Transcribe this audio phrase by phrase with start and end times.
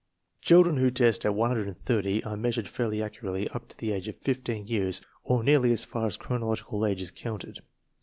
[0.41, 4.65] Children who test at 180 are measured fairly accurately up to the age of fifteen
[4.65, 7.59] years, or nearly as far as chronological age is counted.